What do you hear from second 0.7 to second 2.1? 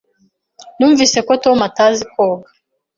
Numvise ko Tom atazi